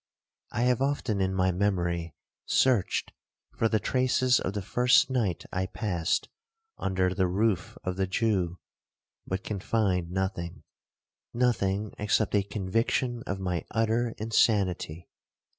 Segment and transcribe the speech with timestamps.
[0.51, 2.15] I have often in my memory
[2.47, 3.13] searched
[3.55, 6.27] for the traces of the first night I passed
[6.79, 8.57] under the roof of the Jew,
[9.27, 15.07] but can find nothing,—nothing except a conviction of my utter insanity.